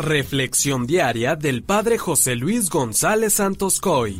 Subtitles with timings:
[0.00, 4.18] Reflexión diaria del Padre José Luis González Santos Coy.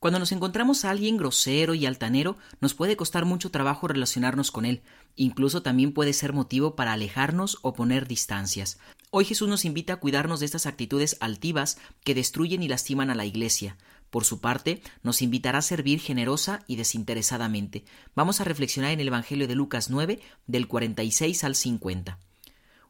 [0.00, 4.66] Cuando nos encontramos a alguien grosero y altanero, nos puede costar mucho trabajo relacionarnos con
[4.66, 4.82] él.
[5.16, 8.78] Incluso también puede ser motivo para alejarnos o poner distancias.
[9.10, 13.14] Hoy Jesús nos invita a cuidarnos de estas actitudes altivas que destruyen y lastiman a
[13.14, 13.78] la Iglesia.
[14.10, 17.86] Por su parte, nos invitará a servir generosa y desinteresadamente.
[18.14, 22.18] Vamos a reflexionar en el Evangelio de Lucas 9, del 46 al 50.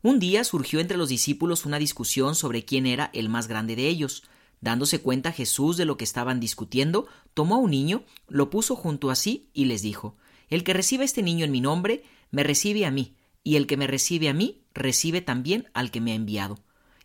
[0.02, 3.86] Un día surgió entre los discípulos una discusión sobre quién era el más grande de
[3.86, 4.24] ellos.
[4.60, 9.10] Dándose cuenta Jesús de lo que estaban discutiendo, tomó a un niño, lo puso junto
[9.10, 10.16] a sí y les dijo
[10.48, 12.02] El que recibe a este niño en mi nombre,
[12.32, 16.00] me recibe a mí, y el que me recibe a mí, recibe también al que
[16.00, 16.58] me ha enviado.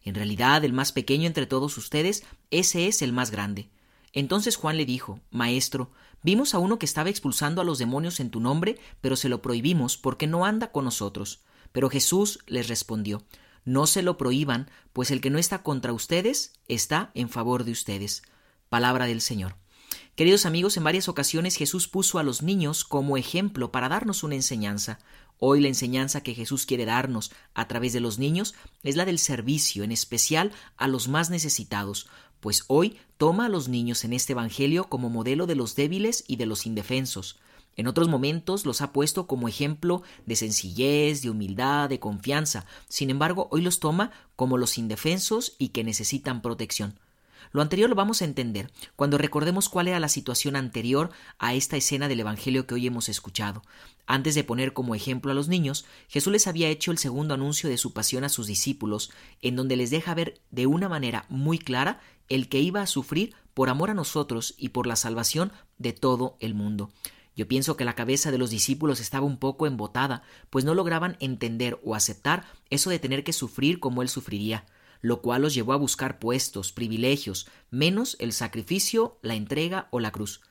[0.03, 3.69] En realidad, el más pequeño entre todos ustedes, ese es el más grande.
[4.11, 5.91] Entonces Juan le dijo Maestro,
[6.23, 9.43] vimos a uno que estaba expulsando a los demonios en tu nombre, pero se lo
[9.43, 11.41] prohibimos porque no anda con nosotros.
[11.77, 13.23] Pero Jesús les respondió
[13.63, 17.71] No se lo prohíban, pues el que no está contra ustedes está en favor de
[17.71, 18.23] ustedes.
[18.67, 19.57] Palabra del Señor.
[20.15, 24.33] Queridos amigos, en varias ocasiones Jesús puso a los niños como ejemplo para darnos una
[24.33, 24.97] enseñanza.
[25.37, 29.19] Hoy la enseñanza que Jesús quiere darnos a través de los niños es la del
[29.19, 34.33] servicio, en especial a los más necesitados, pues hoy toma a los niños en este
[34.33, 37.37] Evangelio como modelo de los débiles y de los indefensos.
[37.77, 42.65] En otros momentos los ha puesto como ejemplo de sencillez, de humildad, de confianza.
[42.89, 46.99] Sin embargo, hoy los toma como los indefensos y que necesitan protección.
[47.51, 51.77] Lo anterior lo vamos a entender cuando recordemos cuál era la situación anterior a esta
[51.77, 53.61] escena del Evangelio que hoy hemos escuchado.
[54.05, 57.69] Antes de poner como ejemplo a los niños, Jesús les había hecho el segundo anuncio
[57.69, 61.59] de su pasión a sus discípulos, en donde les deja ver de una manera muy
[61.59, 65.93] clara el que iba a sufrir por amor a nosotros y por la salvación de
[65.93, 66.91] todo el mundo.
[67.37, 71.17] Yo pienso que la cabeza de los discípulos estaba un poco embotada, pues no lograban
[71.19, 74.65] entender o aceptar eso de tener que sufrir como él sufriría,
[75.01, 80.11] lo cual los llevó a buscar puestos, privilegios, menos el sacrificio, la entrega o la
[80.11, 80.41] cruz.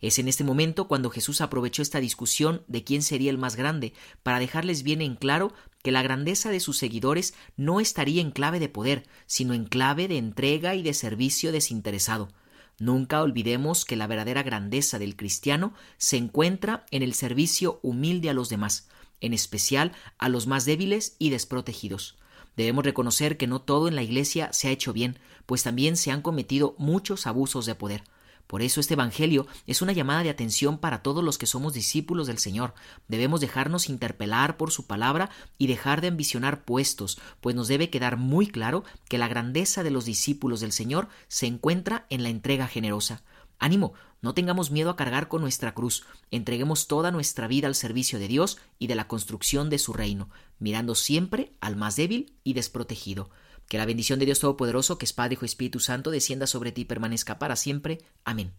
[0.00, 3.92] Es en este momento cuando Jesús aprovechó esta discusión de quién sería el más grande
[4.22, 5.52] para dejarles bien en claro
[5.82, 10.08] que la grandeza de sus seguidores no estaría en clave de poder, sino en clave
[10.08, 12.30] de entrega y de servicio desinteresado.
[12.78, 18.34] Nunca olvidemos que la verdadera grandeza del cristiano se encuentra en el servicio humilde a
[18.34, 18.88] los demás,
[19.20, 22.16] en especial a los más débiles y desprotegidos.
[22.56, 26.10] Debemos reconocer que no todo en la Iglesia se ha hecho bien, pues también se
[26.10, 28.04] han cometido muchos abusos de poder.
[28.46, 32.26] Por eso este Evangelio es una llamada de atención para todos los que somos discípulos
[32.26, 32.74] del Señor.
[33.08, 38.16] Debemos dejarnos interpelar por su palabra y dejar de ambicionar puestos, pues nos debe quedar
[38.16, 42.66] muy claro que la grandeza de los discípulos del Señor se encuentra en la entrega
[42.66, 43.22] generosa.
[43.58, 48.18] Ánimo, no tengamos miedo a cargar con nuestra cruz, entreguemos toda nuestra vida al servicio
[48.18, 52.54] de Dios y de la construcción de su reino, mirando siempre al más débil y
[52.54, 53.30] desprotegido.
[53.72, 56.72] Que la bendición de Dios Todopoderoso, que es Padre, Hijo y Espíritu Santo, descienda sobre
[56.72, 58.02] ti y permanezca para siempre.
[58.22, 58.52] Amén.